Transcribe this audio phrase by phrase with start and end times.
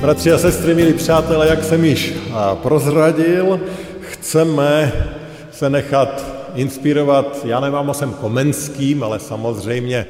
[0.00, 2.14] Bratři a sestry, milí přátelé, jak jsem již
[2.54, 3.60] prozradil,
[4.00, 4.92] chceme
[5.52, 10.06] se nechat inspirovat Janem Amosem Komenským, ale samozřejmě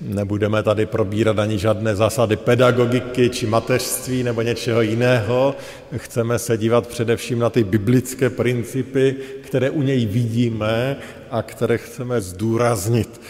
[0.00, 5.54] nebudeme tady probírat ani žádné zásady pedagogiky či mateřství nebo něčeho jiného.
[5.96, 10.96] Chceme se dívat především na ty biblické principy, které u něj vidíme
[11.30, 13.20] a které chceme zdůraznit,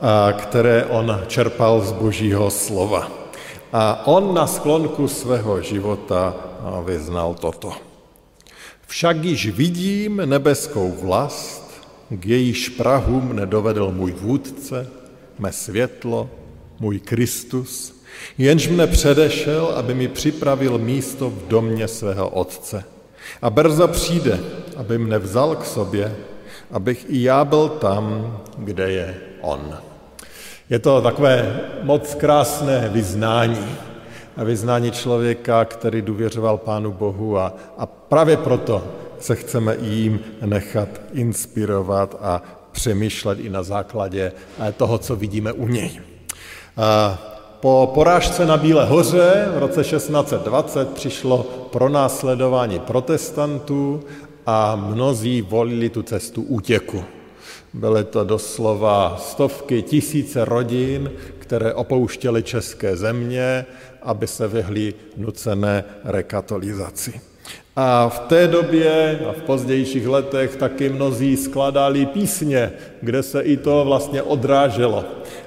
[0.00, 3.25] a které on čerpal z božího slova.
[3.72, 6.34] A on na sklonku svého života
[6.84, 7.72] vyznal toto.
[8.86, 11.66] Však již vidím nebeskou vlast,
[12.10, 14.90] k jejíž Prahu mne dovedl můj vůdce,
[15.38, 16.30] mé světlo,
[16.80, 18.02] můj Kristus,
[18.38, 22.84] jenž mne předešel, aby mi připravil místo v domě svého Otce.
[23.42, 24.40] A brzo přijde,
[24.76, 26.16] aby mne vzal k sobě,
[26.70, 29.78] abych i já byl tam, kde je On.
[30.70, 33.66] Je to takové moc krásné vyznání.
[34.36, 38.84] Vyznání člověka, který důvěřoval Pánu Bohu a, a právě proto
[39.18, 45.68] se chceme jim nechat inspirovat a přemýšlet i na základě eh, toho, co vidíme u
[45.68, 46.00] něj.
[47.60, 54.02] Po porážce na Bílé hoře v roce 1620 přišlo pronásledování protestantů
[54.46, 57.04] a mnozí volili tu cestu útěku.
[57.76, 63.66] Byly to doslova stovky, tisíce rodin, které opouštěly české země,
[64.02, 67.20] aby se vyhli nucené rekatolizaci.
[67.76, 73.56] A v té době a v pozdějších letech taky mnozí skladali písně, kde se i
[73.56, 75.04] to vlastně odráželo.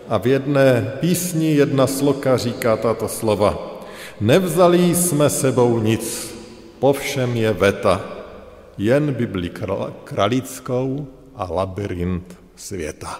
[0.09, 3.81] A v jedné písni jedna sloka říká tato slova.
[4.21, 6.35] Nevzali jsme sebou nic,
[6.79, 8.05] po všem je veta,
[8.77, 9.51] jen Bibli
[10.03, 11.07] kralickou
[11.39, 13.19] a labyrint světa.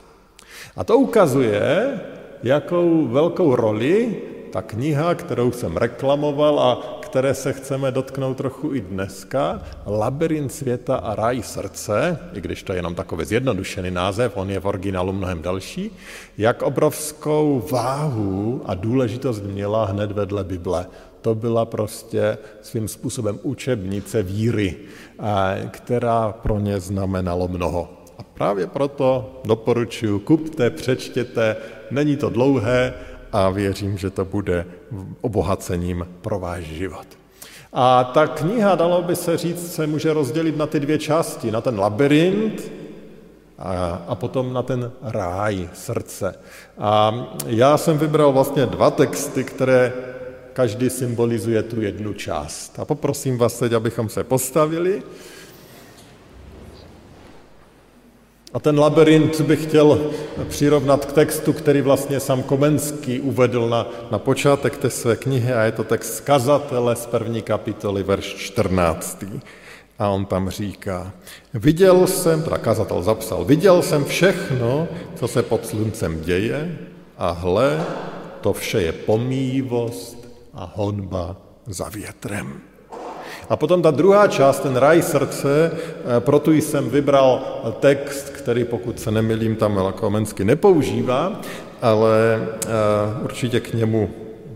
[0.75, 1.99] A to ukazuje,
[2.43, 4.21] jakou velkou roli
[4.51, 10.95] ta kniha, kterou jsem reklamoval a které se chceme dotknout trochu i dneska, Labyrint světa
[10.95, 15.13] a ráj srdce, i když to je jenom takový zjednodušený název, on je v originálu
[15.13, 15.91] mnohem další,
[16.37, 20.85] jak obrovskou váhu a důležitost měla hned vedle Bible.
[21.21, 24.75] To byla prostě svým způsobem učebnice víry,
[25.71, 27.98] která pro ně znamenalo mnoho.
[28.39, 31.55] Právě proto doporučuji, kupte, přečtěte,
[31.91, 32.93] není to dlouhé
[33.31, 34.65] a věřím, že to bude
[35.21, 37.07] obohacením pro váš život.
[37.73, 41.51] A ta kniha, dalo by se říct, se může rozdělit na ty dvě části.
[41.51, 42.71] Na ten labirint
[43.57, 46.35] a, a potom na ten ráj srdce.
[46.77, 47.13] A
[47.45, 49.93] já jsem vybral vlastně dva texty, které
[50.53, 52.79] každý symbolizuje tu jednu část.
[52.79, 55.03] A poprosím vás teď, abychom se postavili.
[58.53, 60.11] A ten labirint bych chtěl
[60.47, 65.63] přirovnat k textu, který vlastně sam Komenský uvedl na, na počátek té své knihy a
[65.63, 69.23] je to text zkazatele z první kapitoly, verš 14.
[69.99, 71.11] A on tam říká,
[71.53, 76.77] viděl jsem, teda kazatel zapsal, viděl jsem všechno, co se pod sluncem děje
[77.17, 77.85] a hle,
[78.41, 81.35] to vše je pomíjivost a honba
[81.67, 82.68] za větrem.
[83.49, 88.99] A potom ta druhá část, ten raj srdce, eh, proto jsem vybral text, který, pokud
[88.99, 91.41] se nemilím, tam Komensky nepoužívá,
[91.81, 92.69] ale eh,
[93.23, 94.09] určitě k němu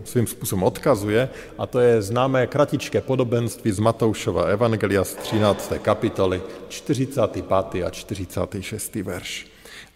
[0.04, 1.28] svým způsobem odkazuje,
[1.58, 5.72] a to je známé kratičké podobenství z Matoušova Evangelia z 13.
[5.82, 7.84] kapitoly, 45.
[7.84, 8.94] a 46.
[8.94, 9.46] verš.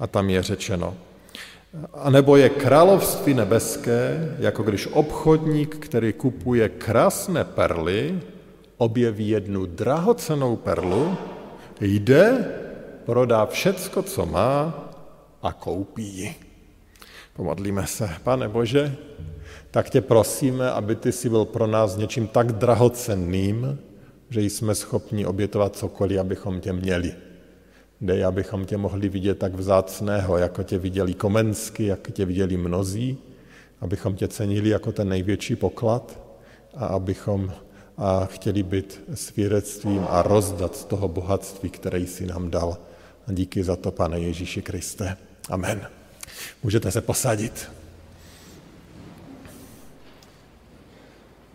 [0.00, 0.94] A tam je řečeno,
[1.94, 8.20] a nebo je království nebeské, jako když obchodník, který kupuje krásné perly,
[8.78, 11.16] objeví jednu drahocenou perlu,
[11.80, 12.44] jde,
[13.04, 14.84] prodá všecko, co má
[15.42, 16.34] a koupí ji.
[17.36, 18.10] Pomodlíme se.
[18.22, 18.96] Pane Bože,
[19.70, 23.78] tak tě prosíme, aby ty si byl pro nás něčím tak drahocenným,
[24.30, 27.14] že jsme schopni obětovat cokoliv, abychom tě měli.
[28.00, 33.19] Dej, abychom tě mohli vidět tak vzácného, jako tě viděli Komensky, jak tě viděli mnozí,
[33.80, 36.20] abychom tě cenili jako ten největší poklad
[36.76, 37.52] a abychom
[37.99, 42.77] a chtěli být svědectvím a rozdat z toho bohatství, které jsi nám dal.
[43.29, 45.17] A díky za to, pane Ježíši Kriste.
[45.50, 45.87] Amen.
[46.62, 47.71] Můžete se posadit.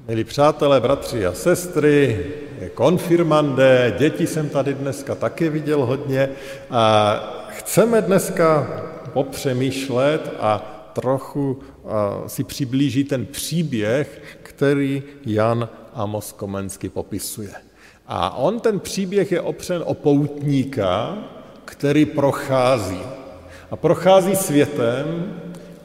[0.07, 2.25] Milí přátelé, bratři a sestry,
[2.73, 6.29] konfirmandé, děti jsem tady dneska taky viděl hodně
[6.69, 8.67] a chceme dneska
[9.13, 10.57] popřemýšlet a
[10.93, 11.59] trochu
[12.27, 17.53] si přiblížit ten příběh, který Jan Amos Komenský popisuje.
[18.07, 21.17] A on ten příběh je opřen o poutníka,
[21.65, 22.99] který prochází.
[23.71, 25.33] A prochází světem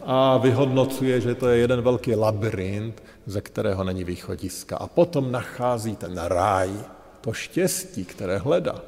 [0.03, 4.77] a vyhodnocuje, že to je jeden velký labirint, ze kterého není východiska.
[4.77, 6.71] A potom nachází ten ráj,
[7.21, 8.81] to štěstí, které hledá,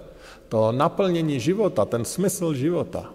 [0.49, 3.11] to naplnění života, ten smysl života.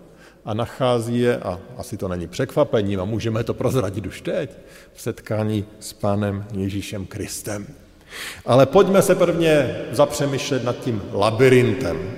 [0.45, 4.57] A nachází je, a asi to není překvapením, a můžeme to prozradit už teď,
[4.93, 7.67] v setkání s Pánem Ježíšem Kristem.
[8.45, 12.11] Ale pojďme se prvně zapřemýšlet nad tím labirintem.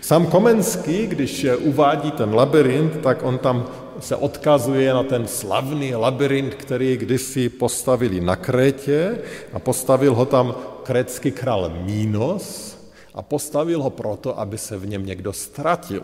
[0.00, 3.66] Sam Komenský, když uvádí ten labirint, tak on tam
[4.00, 9.18] se odkazuje na ten slavný labirint, který kdysi postavili na Krétě
[9.52, 12.76] a postavil ho tam krétský král Mínos
[13.14, 16.02] a postavil ho proto, aby se v něm někdo ztratil.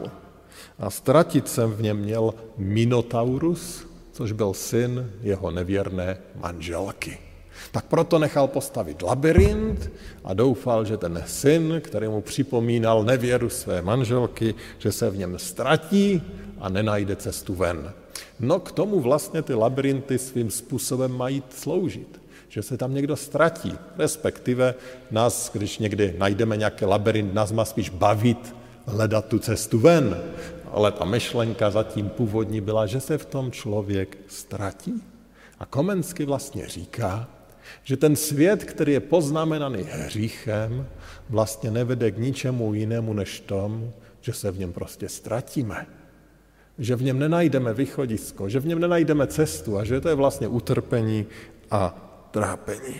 [0.78, 7.31] A ztratit se v něm měl Minotaurus, což byl syn jeho nevěrné manželky.
[7.70, 9.90] Tak proto nechal postavit labirint
[10.24, 15.38] a doufal, že ten syn, který mu připomínal nevěru své manželky, že se v něm
[15.38, 16.22] ztratí
[16.60, 17.92] a nenajde cestu ven.
[18.40, 23.74] No k tomu vlastně ty labirinty svým způsobem mají sloužit, že se tam někdo ztratí,
[23.98, 24.74] respektive
[25.10, 28.54] nás, když někdy najdeme nějaký labirint, nás má spíš bavit,
[28.86, 30.22] hledat tu cestu ven.
[30.72, 35.02] Ale ta myšlenka zatím původní byla, že se v tom člověk ztratí.
[35.58, 37.28] A Komensky vlastně říká,
[37.82, 40.86] že ten svět, který je poznamenaný hříchem,
[41.30, 45.86] vlastně nevede k ničemu jinému než tomu, že se v něm prostě ztratíme.
[46.78, 50.48] Že v něm nenajdeme východisko, že v něm nenajdeme cestu a že to je vlastně
[50.48, 51.26] utrpení
[51.70, 52.96] a trápení.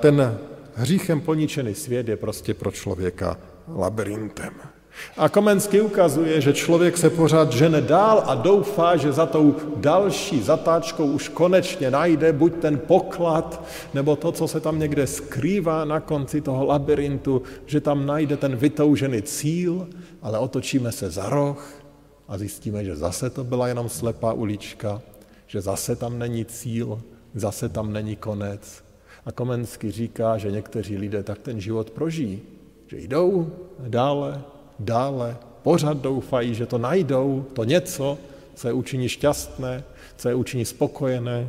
[0.00, 0.38] Ten
[0.74, 3.38] hříchem poničený svět je prostě pro člověka
[3.68, 4.73] labirintem.
[5.16, 10.42] A Komenský ukazuje, že člověk se pořád žene dál a doufá, že za tou další
[10.42, 13.64] zatáčkou už konečně najde buď ten poklad,
[13.94, 18.56] nebo to, co se tam někde skrývá na konci toho labirintu, že tam najde ten
[18.56, 19.88] vytoužený cíl,
[20.22, 21.82] ale otočíme se za roh
[22.28, 25.02] a zjistíme, že zase to byla jenom slepá ulička,
[25.46, 27.02] že zase tam není cíl,
[27.34, 28.84] zase tam není konec.
[29.26, 32.42] A Komenský říká, že někteří lidé tak ten život prožijí,
[32.86, 34.42] že jdou dále
[34.78, 38.18] dále, pořád doufají, že to najdou, to něco,
[38.54, 39.84] co je učiní šťastné,
[40.16, 41.48] co je učiní spokojené,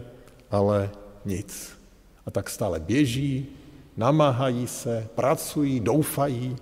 [0.52, 0.90] ale
[1.26, 1.72] nic.
[2.26, 3.46] A tak stále běží,
[3.98, 6.56] namáhají se, pracují, doufají,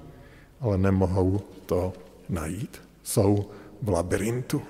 [0.61, 1.93] ale nemohou to
[2.29, 2.81] najít.
[3.03, 3.45] Jsou
[3.81, 4.61] v labirintu.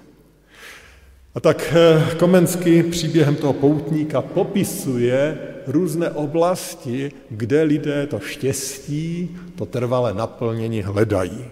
[1.36, 5.38] A tak eh, Komenský příběhem toho poutníka popisuje
[5.68, 11.46] různé oblasti, kde lidé to štěstí, to trvalé naplnění hledají.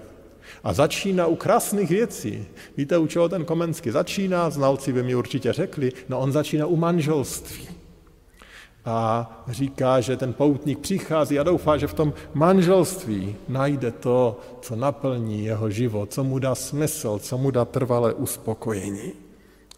[0.63, 2.45] A začíná u krásných věcí.
[2.77, 4.49] Víte, u čeho ten Komenský začíná?
[4.49, 5.91] Znalci by mi určitě řekli.
[6.09, 7.67] No on začíná u manželství.
[8.85, 14.75] A říká, že ten poutník přichází a doufá, že v tom manželství najde to, co
[14.75, 19.13] naplní jeho život, co mu dá smysl, co mu dá trvalé uspokojení.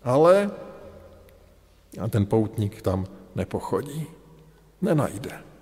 [0.03, 0.51] Ale
[2.01, 4.07] a ten poutník tam nepochodí.
[4.81, 5.52] Nenajde.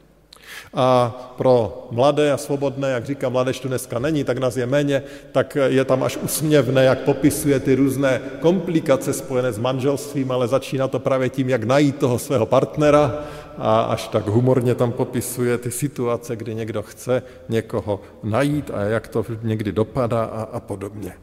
[0.74, 5.03] A pro mladé a svobodné, jak říká mladež tu dneska není, tak nás je méně,
[5.31, 10.88] tak je tam až usměvné, jak popisuje ty různé komplikace spojené s manželstvím, ale začíná
[10.88, 13.24] to právě tím, jak najít toho svého partnera
[13.58, 19.08] a až tak humorně tam popisuje ty situace, kdy někdo chce někoho najít a jak
[19.08, 21.13] to někdy dopadá a, a podobně.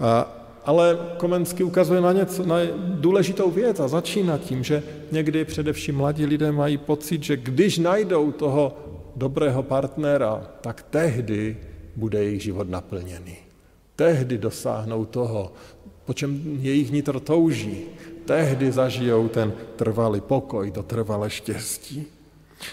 [0.00, 5.96] A, ale Komenský ukazuje na, něco, na důležitou věc a začíná tím, že někdy především
[5.96, 8.76] mladí lidé mají pocit, že když najdou toho
[9.16, 11.56] dobrého partnera, tak tehdy
[11.96, 13.36] bude jejich život naplněný.
[13.96, 15.52] Tehdy dosáhnou toho,
[16.04, 17.84] po čem jejich nitro touží.
[18.24, 22.06] Tehdy zažijou ten trvalý pokoj, to trvalé štěstí.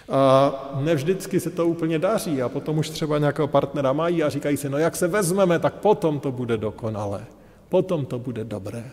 [0.10, 4.58] A nevždycky se to úplně daří a potom už třeba nějakého partnera mají a říkají
[4.58, 7.26] si, no jak se vezmeme, tak potom to bude dokonalé.
[7.70, 8.84] Potom to bude dobré.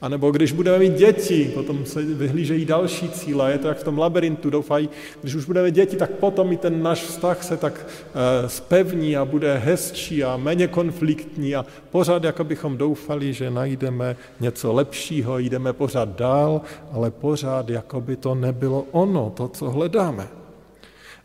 [0.00, 3.52] A nebo když budeme mít děti, potom se vyhlížejí další cíle.
[3.52, 4.88] Je to jak v tom labirintu, doufají,
[5.22, 9.24] když už budeme děti, tak potom i ten náš vztah se tak e, spevní a
[9.24, 15.72] bude hezčí a méně konfliktní a pořád jako bychom doufali, že najdeme něco lepšího, jdeme
[15.72, 16.60] pořád dál,
[16.92, 20.45] ale pořád jako by to nebylo ono, to, co hledáme.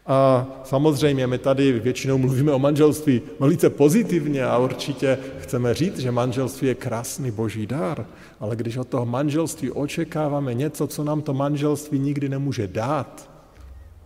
[0.05, 6.11] A samozřejmě my tady většinou mluvíme o manželství velice pozitivně a určitě chceme říct, že
[6.11, 8.05] manželství je krásný boží dar,
[8.39, 13.30] ale když od toho manželství očekáváme něco, co nám to manželství nikdy nemůže dát,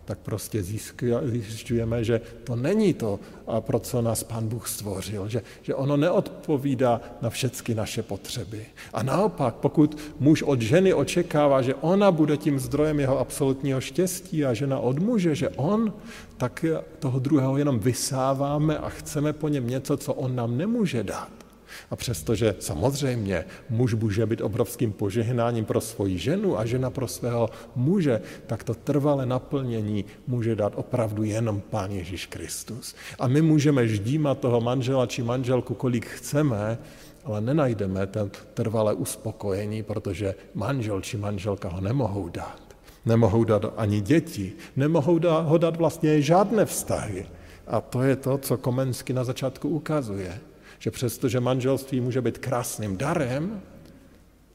[0.06, 3.20] tak prostě zjišťujeme, že to není to,
[3.60, 8.66] pro co nás Pán Bůh stvořil, že, že ono neodpovídá na všechny naše potřeby.
[8.92, 14.44] A naopak, pokud muž od ženy očekává, že ona bude tím zdrojem jeho absolutního štěstí
[14.44, 15.92] a žena od muže, že on,
[16.36, 16.64] tak
[16.98, 21.45] toho druhého jenom vysáváme a chceme po něm něco, co on nám nemůže dát.
[21.90, 27.50] A přestože samozřejmě muž může být obrovským požehnáním pro svoji ženu a žena pro svého
[27.76, 32.94] muže, tak to trvalé naplnění může dát opravdu jenom Pán Ježíš Kristus.
[33.18, 36.78] A my můžeme ždímat toho manžela či manželku, kolik chceme,
[37.24, 42.62] ale nenajdeme ten trvalé uspokojení, protože manžel či manželka ho nemohou dát.
[43.06, 47.26] Nemohou dát ani děti, nemohou ho dát vlastně žádné vztahy.
[47.66, 50.40] A to je to, co Komensky na začátku ukazuje
[50.78, 53.62] že přestože manželství může být krásným darem,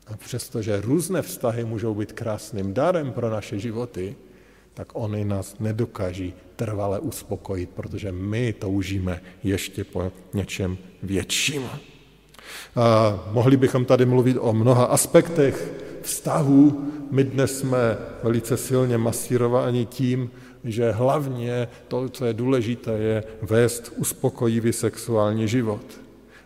[0.07, 4.15] a přestože různé vztahy můžou být krásným darem pro naše životy,
[4.73, 11.61] tak oni nás nedokáží trvale uspokojit, protože my toužíme ještě po něčem větším.
[12.75, 16.91] A mohli bychom tady mluvit o mnoha aspektech vztahů.
[17.11, 20.31] My dnes jsme velice silně masírováni tím,
[20.63, 26.01] že hlavně to, co je důležité, je vést uspokojivý sexuální život.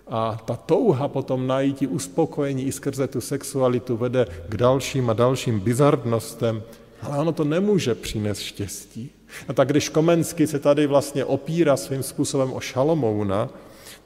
[0.08, 5.60] A ta touha potom najít uspokojení i skrze tu sexualitu vede k dalším a dalším
[5.60, 6.64] bizardnostem,
[7.02, 9.10] ale ono to nemůže přinést štěstí.
[9.48, 13.50] A tak když Komensky se tady vlastně opírá svým způsobem o Šalomouna,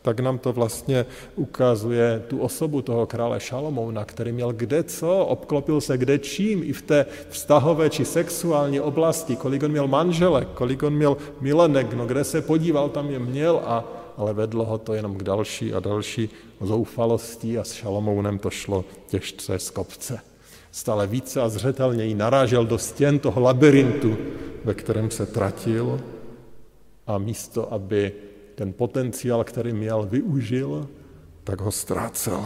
[0.02, 5.82] tak nám to vlastně ukazuje tu osobu toho krále Šalomouna, který měl kde co, obklopil
[5.82, 10.84] se kde čím, i v té vztahové či sexuální oblasti, kolik on měl manželek, kolik
[10.84, 14.94] on měl milenek, no kde se podíval, tam je měl a ale vedlo ho to
[14.94, 16.30] jenom k další a další
[16.62, 20.20] zoufalosti a s Šalomounem to šlo těžce z kopce.
[20.72, 24.18] Stále více a zřetelněji narážel do stěn toho labirintu,
[24.64, 26.02] ve kterém se tratil
[27.08, 28.12] a místo, aby
[28.56, 30.88] ten potenciál, který měl, využil,
[31.44, 32.46] tak ho ztrácel.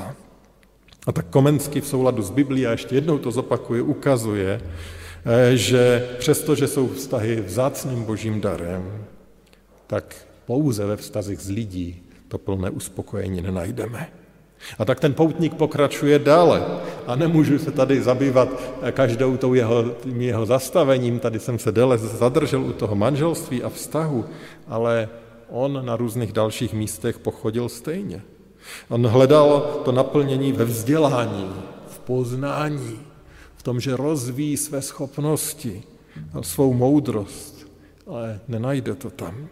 [1.08, 4.62] A tak Komensky v souladu s Biblií, a ještě jednou to zopakuje, ukazuje,
[5.26, 9.06] eh, že přestože jsou vztahy vzácným božím darem,
[9.88, 10.16] tak
[10.46, 14.10] pouze ve vztazích z lidí to plné uspokojení nenajdeme.
[14.80, 16.66] A tak ten poutník pokračuje dále.
[17.08, 18.50] A nemůžu se tady zabývat
[18.92, 23.70] každou tou jeho, tím jeho zastavením, tady jsem se déle zadržel u toho manželství a
[23.70, 24.26] vztahu,
[24.68, 25.10] ale
[25.50, 28.22] on na různých dalších místech pochodil stejně.
[28.90, 31.50] On hledal to naplnění ve vzdělání,
[31.88, 33.00] v poznání,
[33.56, 35.84] v tom, že rozvíjí své schopnosti
[36.42, 37.68] svou moudrost,
[38.08, 39.48] ale nenajde to tam.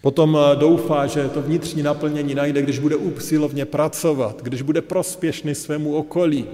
[0.00, 5.54] Potom eh, doufá, že to vnitřní naplnění najde, když bude usilovně pracovat, když bude prospěšný
[5.54, 6.46] svému okolí,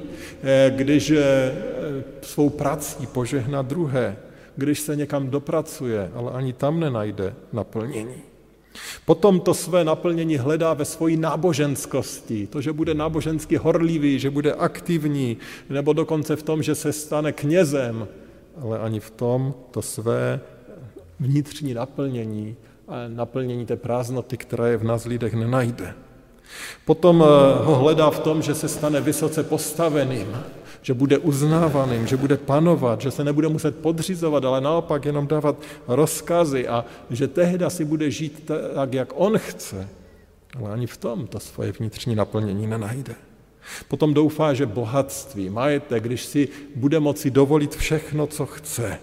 [0.42, 1.54] eh, když eh,
[2.22, 4.16] svou prací požehná druhé,
[4.56, 8.14] když se někam dopracuje, ale ani tam nenajde naplnění.
[9.04, 14.52] Potom to své naplnění hledá ve svojí náboženskosti, to, že bude nábožensky horlivý, že bude
[14.52, 15.36] aktivní,
[15.70, 18.08] nebo dokonce v tom, že se stane knězem,
[18.62, 20.40] ale ani v tom to své
[21.20, 22.56] vnitřní naplnění
[23.08, 25.94] naplnění té prázdnoty, která je v nás lidech, nenajde.
[26.84, 30.36] Potom eh, ho hledá v tom, že se stane vysoce postaveným,
[30.82, 35.56] že bude uznávaným, že bude panovat, že se nebude muset podřizovat, ale naopak jenom dávat
[35.88, 39.88] rozkazy a že tehda si bude žít tak, jak on chce.
[40.58, 43.14] Ale ani v tom to svoje vnitřní naplnění nenajde.
[43.88, 48.98] Potom doufá, že bohatství, majetek, když si bude moci dovolit všechno, co chce,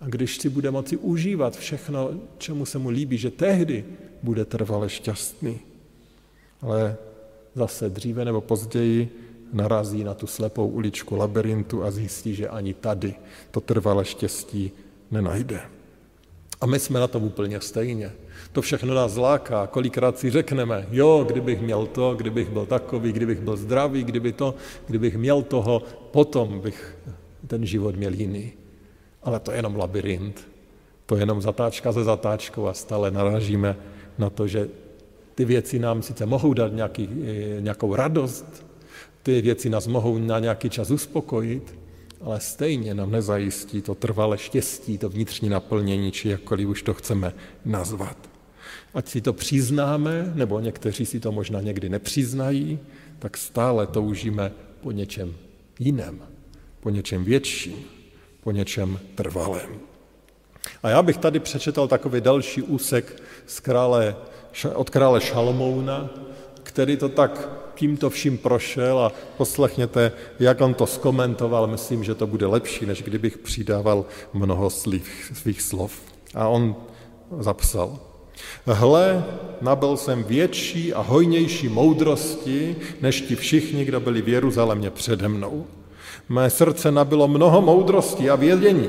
[0.00, 3.84] a když si bude moci užívat všechno, čemu se mu líbí, že tehdy
[4.22, 5.60] bude trvale šťastný.
[6.60, 6.96] Ale
[7.54, 9.08] zase dříve nebo později
[9.52, 13.14] narazí na tu slepou uličku labirintu a zjistí, že ani tady
[13.50, 14.70] to trvalé štěstí
[15.10, 15.60] nenajde.
[16.60, 18.12] A my jsme na tom úplně stejně.
[18.52, 19.66] To všechno nás zláká.
[19.66, 24.54] Kolikrát si řekneme, jo, kdybych měl to, kdybych byl takový, kdybych byl zdravý, kdyby to,
[24.86, 26.96] kdybych měl toho, potom bych
[27.46, 28.59] ten život měl jiný
[29.22, 30.48] ale to je jenom labirint,
[31.06, 33.76] to je jenom zatáčka ze zatáčkou a stále narážíme
[34.18, 34.68] na to, že
[35.34, 38.66] ty věci nám sice mohou dát nějaký, eh, nějakou radost,
[39.22, 41.74] ty věci nás mohou na nějaký čas uspokojit,
[42.20, 47.34] ale stejně nám nezajistí to trvalé štěstí, to vnitřní naplnění, či jakkoliv už to chceme
[47.64, 48.30] nazvat.
[48.94, 52.78] Ať si to přiznáme, nebo někteří si to možná někdy nepřiznají,
[53.18, 55.34] tak stále toužíme po něčem
[55.78, 56.20] jiném,
[56.80, 57.99] po něčem větším
[58.40, 59.80] po něčem trvalém.
[60.82, 64.16] A já bych tady přečetl takový další úsek z krále,
[64.74, 66.10] od krále Šalmouna,
[66.62, 71.66] který to tak tímto vším prošel a poslechněte, jak on to skomentoval.
[71.66, 75.92] Myslím, že to bude lepší, než kdybych přidával mnoho svých slov.
[76.34, 76.76] A on
[77.38, 77.98] zapsal.
[78.66, 79.24] Hle,
[79.60, 85.66] nabil jsem větší a hojnější moudrosti, než ti všichni, kdo byli v Jeruzalémě přede mnou.
[86.30, 88.88] Mé srdce nabilo mnoho moudrosti a vědění.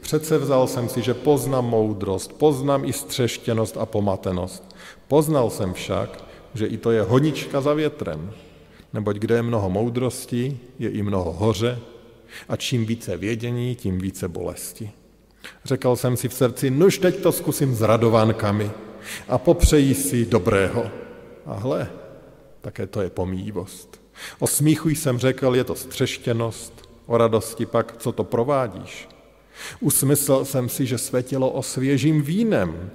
[0.00, 4.76] Přece vzal jsem si, že poznám moudrost, poznám i střeštěnost a pomatenost.
[5.08, 6.24] Poznal jsem však,
[6.54, 8.32] že i to je honička za větrem,
[8.92, 11.78] neboť kde je mnoho moudrosti, je i mnoho hoře
[12.48, 14.90] a čím více vědění, tím více bolesti.
[15.64, 18.70] Řekl jsem si v srdci, nož teď to zkusím s radovánkami
[19.28, 20.84] a popřeji si dobrého.
[21.46, 21.90] A hle,
[22.60, 23.97] také to je pomíjivost.
[24.38, 29.08] O smíchu jsem řekl, je to střeštěnost, o radosti pak, co to provádíš.
[29.80, 32.90] Usmyslel jsem si, že své tělo osvěžím vínem,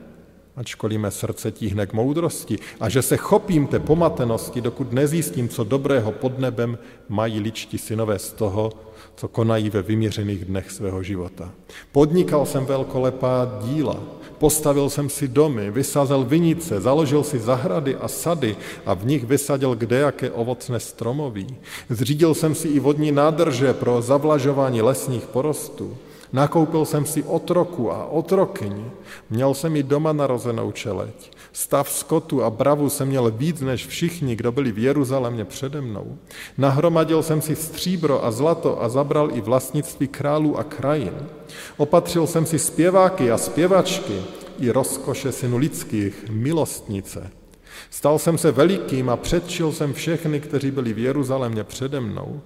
[0.56, 5.64] ačkoliv mé srdce tíhne k moudrosti a že se chopím té pomatenosti, dokud nezjistím, co
[5.64, 6.78] dobrého pod nebem
[7.10, 8.72] mají ličtí synové z toho,
[9.16, 11.52] co konají ve vyměřených dnech svého života.
[11.92, 14.00] Podnikal jsem velkolepá díla,
[14.38, 18.56] postavil jsem si domy, vysázel vinice, založil si zahrady a sady
[18.86, 21.48] a v nich vysadil kdejaké ovocné stromoví.
[21.90, 25.98] Zřídil jsem si i vodní nádrže pro zavlažování lesních porostů.
[26.34, 28.86] Nakoupil jsem si otroku a otrokyň.
[29.30, 31.32] Měl jsem i doma narozenou čeleť.
[31.52, 36.18] Stav skotu a bravu jsem měl víc než všichni, kdo byli v Jeruzalémě přede mnou.
[36.58, 41.14] Nahromadil jsem si stříbro a zlato a zabral i vlastnictví králů a krajin.
[41.78, 44.22] Opatřil jsem si zpěváky a zpěvačky
[44.60, 47.30] i rozkoše synu lidských, milostnice.
[47.90, 52.42] Stal jsem se velikým a předčil jsem všechny, kteří byli v Jeruzalémě přede mnou.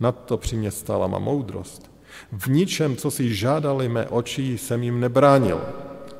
[0.00, 0.70] Nad to při mě
[1.06, 1.97] má moudrost.
[2.32, 5.60] V ničem, co si žádali mé oči, jsem jim nebránil.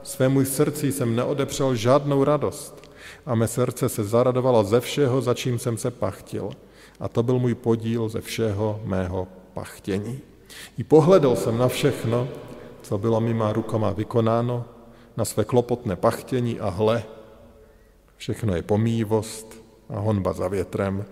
[0.02, 2.90] Svému srdci jsem neodepřel žádnou radost
[3.26, 6.50] a mé srdce se zaradovalo ze všeho, za čím jsem se pachtil.
[7.00, 10.20] A to byl můj podíl ze všeho mého pachtění.
[10.78, 12.28] I pohledal jsem na všechno,
[12.82, 14.64] co bylo mýma rukama vykonáno,
[15.16, 17.02] na své klopotné pachtění a hle,
[18.16, 21.04] všechno je pomývost a honba za větrem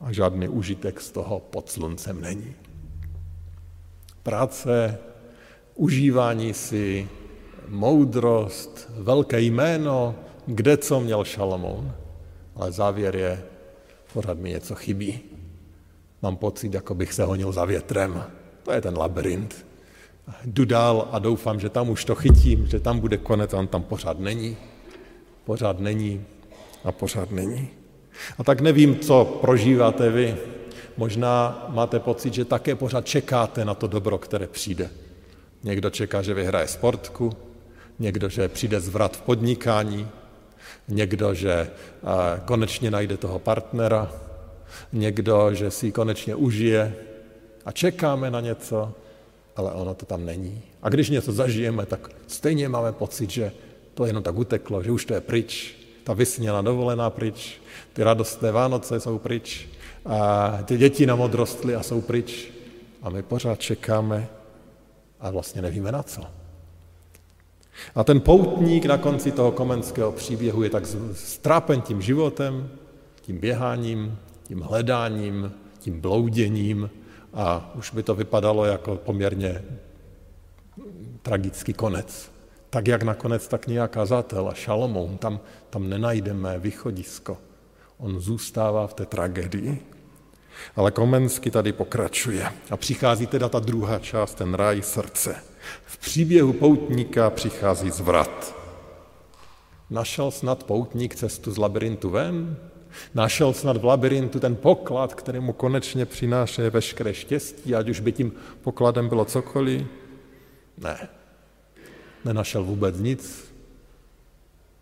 [0.00, 2.54] a žádný užitek z toho pod sluncem není
[4.24, 4.98] práce,
[5.74, 7.08] užívání si,
[7.68, 10.14] moudrost, velké jméno,
[10.46, 11.92] kde co měl Šalamoun.
[12.56, 13.42] Ale závěr je,
[14.12, 15.20] pořád mi něco chybí.
[16.22, 18.24] Mám pocit, jako bych se honil za větrem.
[18.62, 19.66] To je ten labirint.
[20.44, 23.66] Jdu dál a doufám, že tam už to chytím, že tam bude konec a on
[23.66, 24.56] tam pořád není.
[25.44, 26.24] Pořád není
[26.84, 27.68] a pořád není.
[28.38, 30.36] A tak nevím, co prožíváte vy.
[30.96, 34.90] Možná máte pocit, že také pořád čekáte na to dobro, které přijde.
[35.62, 37.32] Někdo čeká, že vyhraje sportku,
[37.98, 40.08] někdo, že přijde zvrat v podnikání,
[40.88, 41.70] někdo, že
[42.44, 44.12] konečně najde toho partnera,
[44.92, 46.94] někdo, že si konečně užije
[47.64, 48.92] a čekáme na něco,
[49.56, 50.62] ale ono to tam není.
[50.82, 53.52] A když něco zažijeme, tak stejně máme pocit, že
[53.94, 57.60] to jenom tak uteklo, že už to je pryč, ta vysněná dovolená pryč,
[57.92, 59.68] ty radostné Vánoce jsou pryč,
[60.04, 62.52] a ty děti nám odrostly a jsou pryč
[63.02, 64.28] a my pořád čekáme
[65.20, 66.22] a vlastně nevíme na co.
[67.94, 72.70] A ten poutník na konci toho komenského příběhu je tak strápen tím životem,
[73.20, 76.90] tím běháním, tím hledáním, tím blouděním
[77.34, 79.62] a už by to vypadalo jako poměrně
[81.22, 82.32] tragický konec.
[82.70, 85.40] Tak jak nakonec, tak nějaká zátel a Šalomoun, tam,
[85.70, 87.38] tam nenajdeme východisko.
[88.04, 89.86] On zůstává v té tragédii.
[90.76, 95.36] Ale Komensky tady pokračuje a přichází teda ta druhá část, ten ráj srdce.
[95.84, 98.54] V příběhu poutníka přichází zvrat.
[99.90, 102.56] Našel snad poutník cestu z labirintu ven?
[103.14, 108.12] Našel snad v labirintu ten poklad, který mu konečně přináší veškeré štěstí, ať už by
[108.12, 109.86] tím pokladem bylo cokoliv?
[110.78, 111.08] Ne.
[112.24, 113.54] Nenašel vůbec nic.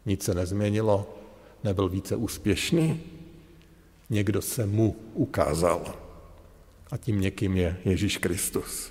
[0.07, 1.07] Nic se nezměnilo.
[1.65, 3.12] Nebyl více úspěšný
[4.13, 5.95] někdo se mu ukázal.
[6.91, 8.91] A tím někým je Ježíš Kristus.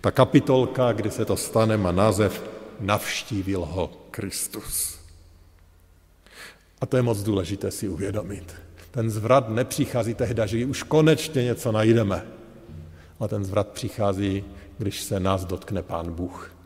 [0.00, 4.98] Ta kapitolka, kdy se to stane, má název Navštívil ho Kristus.
[6.80, 8.54] A to je moc důležité si uvědomit.
[8.90, 12.26] Ten zvrat nepřichází tehdy, že už konečně něco najdeme.
[13.18, 14.44] Ale ten zvrat přichází,
[14.78, 16.56] když se nás dotkne Pán Bůh.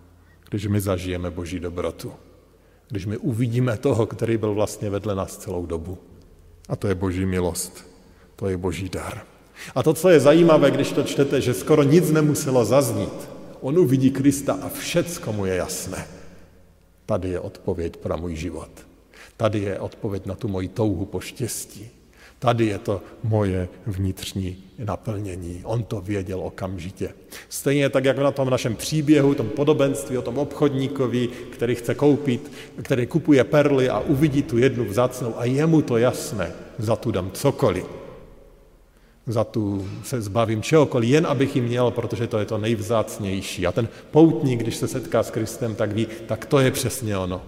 [0.50, 2.12] Když my zažijeme Boží dobrotu.
[2.88, 5.98] Když my uvidíme toho, který byl vlastně vedle nás celou dobu.
[6.68, 7.95] A to je Boží milost.
[8.36, 9.22] To je boží dar.
[9.74, 13.28] A to, co je zajímavé, když to čtete, že skoro nic nemuselo zaznít.
[13.60, 16.06] On uvidí Krista a všecko mu je jasné.
[17.06, 18.70] Tady je odpověď pro můj život.
[19.36, 21.88] Tady je odpověď na tu moji touhu po štěstí.
[22.38, 25.60] Tady je to moje vnitřní naplnění.
[25.64, 27.10] On to věděl okamžitě.
[27.48, 32.52] Stejně tak, jak na tom našem příběhu, tom podobenství o tom obchodníkovi, který chce koupit,
[32.82, 37.10] který kupuje perly a uvidí tu jednu vzácnou a je mu to jasné, za tu
[37.10, 38.05] dám cokoliv.
[39.26, 43.66] Za tu se zbavím čehokoliv, jen abych ji měl, protože to je to nejvzácnější.
[43.66, 47.42] A ten poutník, když se setká s Kristem, tak ví, tak to je přesně ono.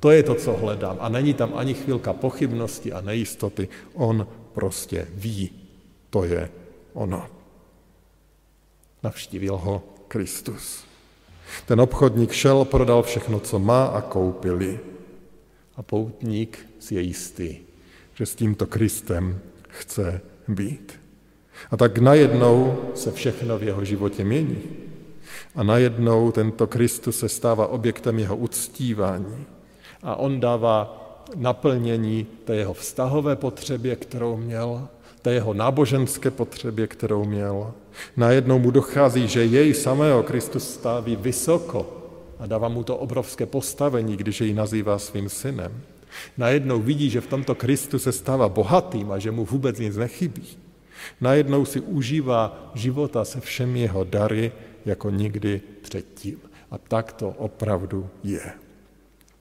[0.00, 0.96] To je to, co hledám.
[1.00, 3.68] A není tam ani chvilka pochybnosti a nejistoty.
[3.94, 5.50] On prostě ví,
[6.10, 6.50] to je
[6.92, 7.26] ono.
[9.02, 10.84] Navštívil ho Kristus.
[11.66, 14.80] Ten obchodník šel, prodal všechno, co má a koupili.
[15.76, 17.56] A poutník si je jistý,
[18.14, 21.07] že s tímto Kristem chce být.
[21.70, 24.58] A tak najednou se všechno v jeho životě mění.
[25.54, 29.46] A najednou tento Kristus se stává objektem jeho uctívání
[30.02, 31.04] a on dává
[31.36, 34.88] naplnění té jeho vztahové potřebě, kterou měl,
[35.22, 37.72] té jeho náboženské potřebě, kterou měl.
[38.16, 41.86] Najednou mu dochází, že jej samého Kristus staví vysoko
[42.38, 45.72] a dává mu to obrovské postavení, když jej nazývá svým synem.
[46.38, 50.67] Najednou vidí, že v tomto Kristu se stává bohatým a že mu vůbec nic nechybí.
[51.20, 54.52] Najednou si užívá života se všemi jeho dary
[54.84, 56.38] jako nikdy předtím.
[56.70, 58.52] A tak to opravdu je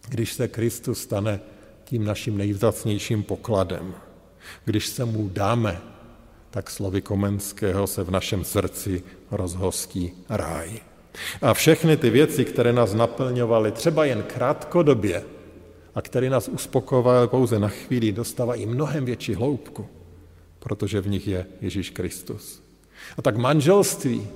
[0.10, 1.39] když se Kristus stane
[1.84, 3.93] tím naším nejvzácnějším pokladem,
[4.65, 5.82] když se mu dáme,
[6.49, 10.80] tak slovy Komenského se v našem srdci rozhostí ráj.
[11.41, 15.23] A všechny ty věci, které nás naplňovaly třeba jen krátkodobě
[15.95, 19.88] a které nás uspokojovaly pouze na chvíli, dostávají mnohem větší hloubku,
[20.60, 22.63] protože v nich je Ježíš Kristus.
[23.17, 24.28] A tak manželství,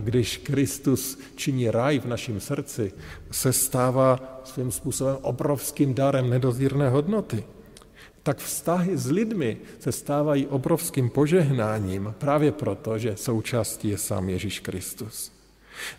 [0.00, 2.92] když Kristus činí raj v našem srdci,
[3.30, 7.44] se stává svým způsobem obrovským darem nedozírné hodnoty.
[8.22, 14.60] Tak vztahy s lidmi se stávají obrovským požehnáním právě proto, že součástí je sám Ježíš
[14.60, 15.37] Kristus.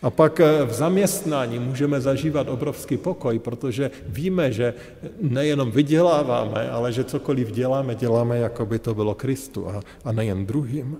[0.01, 4.73] A pak eh, v zaměstnání můžeme zažívat obrovský pokoj, protože víme, že
[5.21, 10.45] nejenom vyděláváme, ale že cokoliv děláme, děláme, jako by to bylo Kristu a, a nejen
[10.45, 10.97] druhým.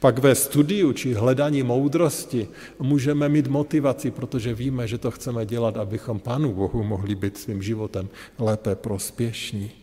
[0.00, 5.76] Pak ve studiu či hledání moudrosti můžeme mít motivaci, protože víme, že to chceme dělat,
[5.76, 8.08] abychom Pánu Bohu mohli být svým životem
[8.38, 9.81] lépe prospěšní.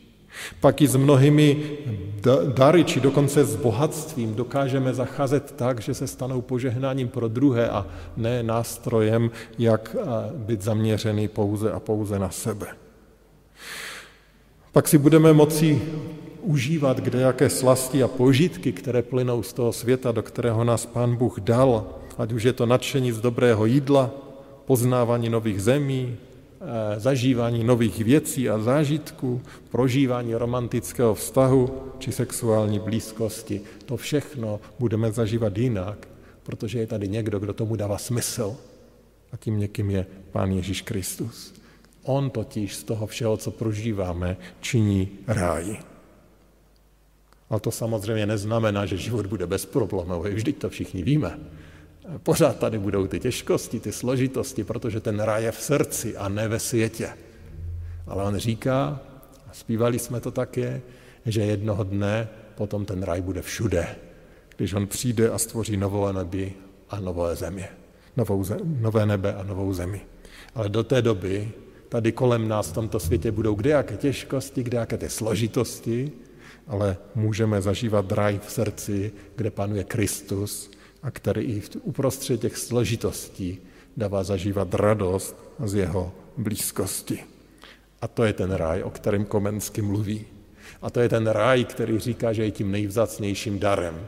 [0.60, 1.58] Pak i s mnohými
[2.54, 7.86] dary, či dokonce s bohatstvím dokážeme zacházet tak, že se stanou požehnáním pro druhé a
[8.18, 9.96] ne nástrojem, jak
[10.34, 12.68] být zaměřený pouze a pouze na sebe.
[14.72, 15.82] Pak si budeme moci
[16.42, 21.16] užívat kde jaké slasti a požitky, které plynou z toho světa, do kterého nás Pán
[21.16, 21.86] Bůh dal,
[22.18, 24.12] ať už je to nadšení z dobrého jídla,
[24.66, 26.29] poznávání nových zemí, eh,
[26.98, 29.42] zažívání nových věcí a zážitků,
[29.72, 33.62] prožívání romantického vztahu či sexuální blízkosti.
[33.86, 36.08] To všechno budeme zažívat jinak,
[36.44, 38.56] protože je tady někdo, kdo tomu dává smysl.
[39.32, 41.54] A tím někým je Pán Ježíš Kristus.
[42.04, 45.78] On totiž z toho všeho, co prožíváme, činí ráj.
[47.50, 51.40] Ale to samozřejmě neznamená, že život bude bezproblémový, vždyť to všichni víme.
[52.18, 56.48] Pořád tady budou ty těžkosti, ty složitosti, protože ten raj je v srdci a ne
[56.48, 57.10] ve světě.
[58.08, 59.00] Ale on říká,
[59.50, 60.82] a zpívali jsme to také,
[61.26, 63.96] že jednoho dne potom ten raj bude všude,
[64.58, 66.54] když on přijde a stvoří novou nebi
[66.90, 67.68] a nové země.
[68.18, 70.02] Novou zem, nové nebe a novou zemi.
[70.56, 71.52] Ale do té doby
[71.90, 76.12] tady kolem nás v tomto světě budou kdejaké těžkosti, kdejaké ty složitosti,
[76.68, 80.72] ale můžeme zažívat raj v srdci, kde panuje Kristus
[81.04, 83.58] a který i uprostřed těch složitostí
[83.98, 87.24] dává zažívat radost z jeho blízkosti.
[88.02, 90.26] A to je ten ráj, o kterém Komensky mluví.
[90.82, 94.08] A to je ten ráj, který říká, že je tím nejvzácnějším darem.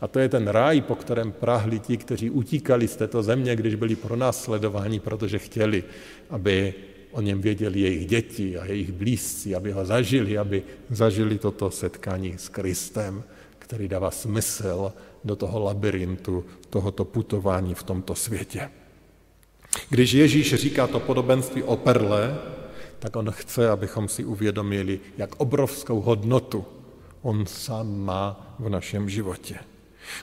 [0.00, 3.74] A to je ten ráj, po kterém prahli ti, kteří utíkali z této země, když
[3.74, 5.84] byli pronásledováni, protože chtěli,
[6.30, 6.74] aby
[7.10, 12.34] o něm věděli jejich děti a jejich blízci, aby ho zažili, aby zažili toto setkání
[12.38, 13.22] s Kristem,
[13.58, 14.92] který dává smysl
[15.24, 18.70] do toho labirintu, tohoto putování v tomto světě.
[19.88, 22.38] Když Ježíš říká to podobenství o perle,
[22.98, 26.64] tak on chce, abychom si uvědomili, jak obrovskou hodnotu
[27.22, 29.58] on sám má v našem životě.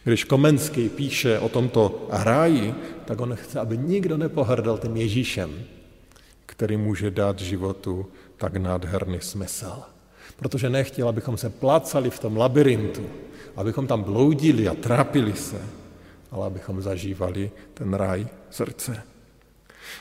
[0.03, 5.63] Když Komenský píše o tomto ráji, tak on chce, aby nikdo nepohrdal tím Ježíšem,
[6.45, 8.05] který může dát životu
[8.37, 9.81] tak nádherný smysl.
[10.35, 13.09] Protože nechtěl, abychom se plácali v tom labirintu,
[13.59, 15.61] abychom tam bloudili a trápili se,
[16.31, 19.03] ale abychom zažívali ten raj srdce.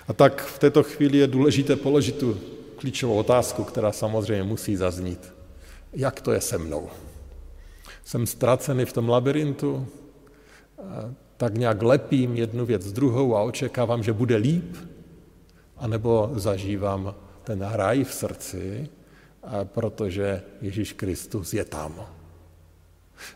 [0.08, 2.38] A tak v této chvíli je důležité položit tu
[2.76, 5.32] klíčovou otázku, která samozřejmě musí zaznít.
[5.92, 6.88] Jak to je se mnou?
[8.08, 9.86] jsem ztracený v tom labirintu,
[11.36, 14.76] tak nějak lepím jednu věc s druhou a očekávám, že bude líp,
[15.76, 18.88] anebo zažívám ten raj v srdci,
[19.64, 22.17] protože Ježíš Kristus je tam.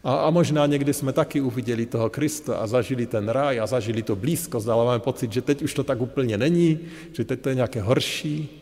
[0.05, 4.03] A, a možná někdy jsme taky uviděli toho Krista a zažili ten ráj a zažili
[4.03, 6.81] to blízkost, ale máme pocit, že teď už to tak úplně není,
[7.13, 8.59] že teď to je nějaké horší.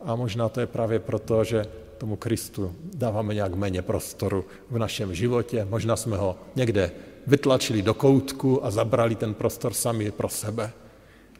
[0.00, 1.66] A možná to je právě proto, že
[1.98, 5.66] tomu Kristu dáváme nějak méně prostoru v našem životě.
[5.70, 6.90] Možná jsme ho někde
[7.26, 10.72] vytlačili do koutku a zabrali ten prostor sami pro sebe.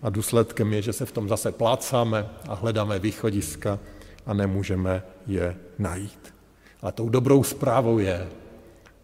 [0.03, 3.79] A důsledkem je, že se v tom zase plácáme a hledáme východiska
[4.27, 6.35] a nemůžeme je najít.
[6.83, 8.29] Ale tou dobrou zprávou je,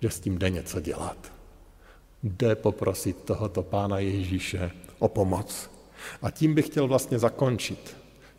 [0.05, 1.33] že s tím jde něco dělat.
[2.23, 5.71] Jde poprosit tohoto pána Ježíše o pomoc.
[6.23, 7.97] A tím bych chtěl vlastně zakončit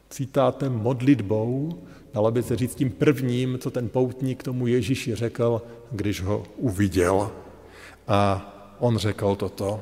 [0.10, 1.82] citátem, modlitbou,
[2.14, 7.32] dalo by se říct tím prvním, co ten poutník tomu Ježíši řekl, když ho uviděl.
[8.08, 8.22] A
[8.80, 9.82] on řekl toto.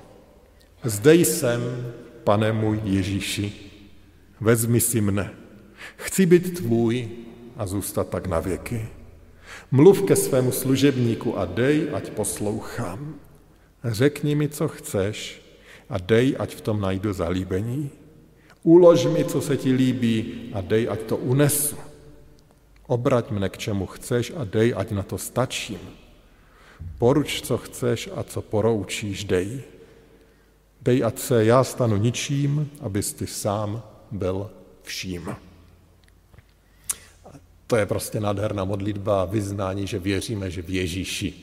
[0.84, 1.62] Zde jsem,
[2.24, 3.54] pane můj Ježíši,
[4.40, 5.34] vezmi si mne.
[5.96, 7.10] Chci být tvůj
[7.58, 9.03] a zůstat tak na věky.
[9.72, 13.16] Mluv ke svému služebníku a dej, ať poslouchám.
[13.84, 15.42] Řekni mi, co chceš
[15.90, 17.90] a dej, ať v tom najdu zalíbení.
[18.64, 21.76] Ulož mi, co se ti líbí a dej, ať to unesu.
[22.88, 25.80] Obrať mne k čemu chceš a dej, ať na to stačím.
[27.00, 29.64] Poruč, co chceš a co poroučíš, dej.
[30.82, 34.52] Dej, ať se já stanu ničím, abys ty sám byl
[34.84, 35.53] vším.
[37.74, 41.34] To je prostě nádherná modlitba a vyznání, že věříme, že v Ježíši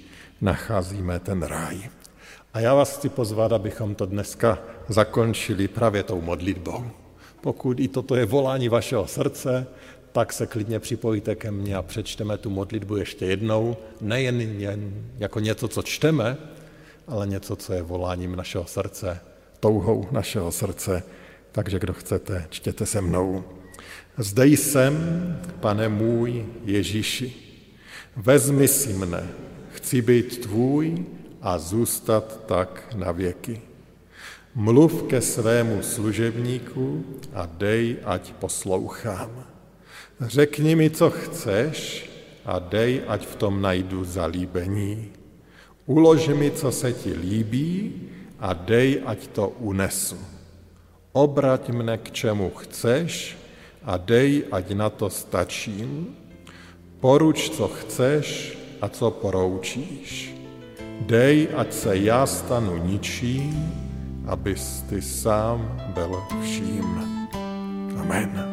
[0.40, 1.90] nacházíme ten ráj.
[2.54, 6.84] A já vás chci pozvat, abychom to dneska zakončili právě tou modlitbou.
[7.40, 9.66] Pokud i toto je volání vašeho srdce,
[10.12, 13.76] tak se klidně připojíte ke mně a přečteme tu modlitbu ještě jednou.
[14.00, 16.36] Nejen jen jako něco, co čteme,
[17.08, 19.20] ale něco, co je voláním našeho srdce,
[19.60, 21.02] touhou našeho srdce.
[21.52, 23.44] Takže kdo chcete, čtěte se mnou.
[24.18, 24.94] Zde jsem,
[25.60, 27.32] pane můj Ježíši,
[28.16, 29.28] vezmi si mne,
[29.72, 31.04] chci být tvůj
[31.42, 33.60] a zůstat tak na věky.
[34.54, 39.30] Mluv ke svému služebníku a dej, ať poslouchám.
[40.20, 42.10] Řekni mi, co chceš
[42.44, 45.08] a dej, ať v tom najdu zalíbení.
[45.86, 47.94] Ulož mi, co se ti líbí
[48.38, 50.18] a dej, ať to unesu.
[51.12, 53.39] Obrať mne k čemu chceš
[53.84, 56.16] a dej, ať na to stačím.
[57.00, 60.34] Poruč, co chceš a co poroučíš.
[61.00, 63.72] Dej, ať se já stanu ničím,
[64.26, 67.20] abys ty sám byl vším.
[68.00, 68.49] Amen.